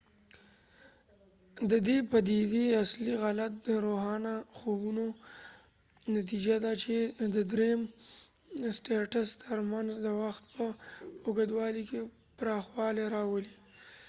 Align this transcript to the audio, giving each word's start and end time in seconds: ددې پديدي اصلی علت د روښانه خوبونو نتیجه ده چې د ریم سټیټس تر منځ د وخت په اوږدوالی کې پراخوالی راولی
ددې 1.71 1.97
پديدي 2.11 2.65
اصلی 2.83 3.13
علت 3.25 3.53
د 3.67 3.69
روښانه 3.85 4.33
خوبونو 4.57 5.05
نتیجه 6.15 6.55
ده 6.63 6.71
چې 6.83 6.95
د 7.33 7.35
ریم 7.59 7.81
سټیټس 8.77 9.29
تر 9.45 9.59
منځ 9.71 9.89
د 10.05 10.07
وخت 10.21 10.43
په 10.55 10.65
اوږدوالی 11.25 11.83
کې 11.89 11.99
پراخوالی 12.37 13.05
راولی 13.15 13.53